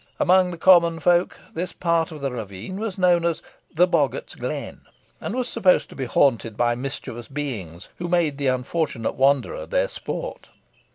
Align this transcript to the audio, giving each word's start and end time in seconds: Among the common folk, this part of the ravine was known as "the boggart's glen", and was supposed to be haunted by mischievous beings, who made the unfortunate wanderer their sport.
Among 0.19 0.49
the 0.49 0.57
common 0.57 0.99
folk, 0.99 1.39
this 1.53 1.73
part 1.73 2.11
of 2.11 2.21
the 2.21 2.31
ravine 2.31 2.79
was 2.79 2.97
known 2.97 3.23
as 3.23 3.43
"the 3.71 3.85
boggart's 3.85 4.33
glen", 4.33 4.81
and 5.19 5.35
was 5.35 5.47
supposed 5.47 5.89
to 5.89 5.95
be 5.95 6.05
haunted 6.05 6.57
by 6.57 6.73
mischievous 6.73 7.27
beings, 7.27 7.87
who 7.97 8.07
made 8.07 8.39
the 8.39 8.47
unfortunate 8.47 9.13
wanderer 9.13 9.67
their 9.67 9.87
sport. 9.87 10.47